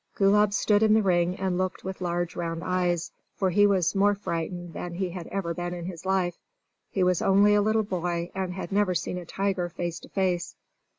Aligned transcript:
Gulab 0.15 0.51
stood 0.51 0.81
in 0.81 0.95
the 0.95 1.03
ring 1.03 1.35
and 1.35 1.59
looked 1.59 1.83
with 1.83 2.01
large 2.01 2.35
round 2.35 2.63
eyes, 2.63 3.11
for 3.35 3.51
he 3.51 3.67
was 3.67 3.93
more 3.93 4.15
frightened 4.15 4.73
than 4.73 4.95
he 4.95 5.11
had 5.11 5.27
ever 5.27 5.53
been 5.53 5.75
in 5.75 5.85
his 5.85 6.07
life. 6.07 6.39
He 6.89 7.03
was 7.03 7.21
only 7.21 7.53
a 7.53 7.61
little 7.61 7.83
boy, 7.83 8.31
and 8.33 8.51
had 8.53 8.71
never 8.71 8.95
seen 8.95 9.19
a 9.19 9.27
tiger 9.27 9.69
face 9.69 9.99
to 9.99 10.09
face. 10.09 10.55